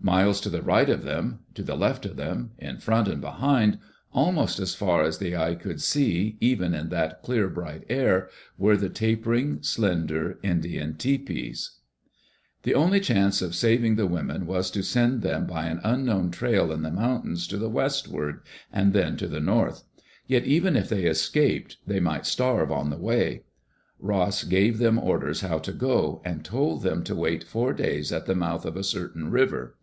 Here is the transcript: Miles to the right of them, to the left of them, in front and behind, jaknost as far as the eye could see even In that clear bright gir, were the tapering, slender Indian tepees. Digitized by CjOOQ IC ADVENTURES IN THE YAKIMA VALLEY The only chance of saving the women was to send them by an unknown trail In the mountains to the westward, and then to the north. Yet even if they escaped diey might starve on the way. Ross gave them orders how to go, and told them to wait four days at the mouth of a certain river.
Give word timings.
Miles 0.00 0.40
to 0.42 0.48
the 0.48 0.62
right 0.62 0.88
of 0.88 1.02
them, 1.02 1.40
to 1.54 1.62
the 1.64 1.74
left 1.74 2.06
of 2.06 2.14
them, 2.14 2.52
in 2.56 2.78
front 2.78 3.08
and 3.08 3.20
behind, 3.20 3.80
jaknost 4.14 4.60
as 4.60 4.72
far 4.76 5.02
as 5.02 5.18
the 5.18 5.34
eye 5.36 5.56
could 5.56 5.82
see 5.82 6.36
even 6.40 6.72
In 6.72 6.88
that 6.90 7.20
clear 7.20 7.48
bright 7.48 7.88
gir, 7.88 8.28
were 8.56 8.76
the 8.76 8.90
tapering, 8.90 9.60
slender 9.60 10.38
Indian 10.44 10.94
tepees. 10.94 11.70
Digitized 11.70 11.70
by 11.74 11.74
CjOOQ 11.74 11.76
IC 11.82 12.06
ADVENTURES 12.06 12.06
IN 12.06 12.12
THE 12.22 12.30
YAKIMA 12.30 12.50
VALLEY 12.54 12.62
The 12.62 12.74
only 12.74 13.00
chance 13.00 13.42
of 13.42 13.54
saving 13.56 13.96
the 13.96 14.06
women 14.06 14.46
was 14.46 14.70
to 14.70 14.82
send 14.84 15.22
them 15.22 15.46
by 15.48 15.64
an 15.66 15.80
unknown 15.82 16.30
trail 16.30 16.70
In 16.72 16.82
the 16.82 16.90
mountains 16.92 17.48
to 17.48 17.56
the 17.56 17.68
westward, 17.68 18.40
and 18.72 18.92
then 18.92 19.16
to 19.16 19.26
the 19.26 19.40
north. 19.40 19.82
Yet 20.28 20.44
even 20.44 20.76
if 20.76 20.88
they 20.88 21.06
escaped 21.06 21.78
diey 21.88 22.00
might 22.00 22.24
starve 22.24 22.70
on 22.70 22.90
the 22.90 22.98
way. 22.98 23.42
Ross 23.98 24.44
gave 24.44 24.78
them 24.78 24.96
orders 24.96 25.40
how 25.40 25.58
to 25.58 25.72
go, 25.72 26.22
and 26.24 26.44
told 26.44 26.84
them 26.84 27.02
to 27.02 27.16
wait 27.16 27.42
four 27.42 27.72
days 27.72 28.12
at 28.12 28.26
the 28.26 28.36
mouth 28.36 28.64
of 28.64 28.76
a 28.76 28.84
certain 28.84 29.32
river. 29.32 29.74